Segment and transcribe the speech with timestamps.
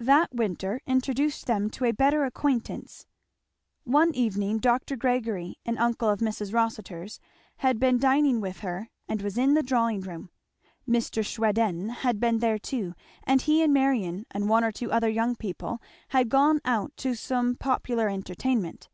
[0.00, 3.06] That winter introduced them to a better acquaintance.
[3.84, 4.96] One evening Dr.
[4.96, 6.52] Gregory, an uncle of Mrs.
[6.52, 7.20] Rossitur's,
[7.58, 10.30] had been dining with her and was in the drawing room.
[10.88, 11.24] Mr.
[11.24, 15.36] Schweden had been there too, and he and Marion and one or two other young
[15.36, 18.88] people had gone out to some popular entertainment.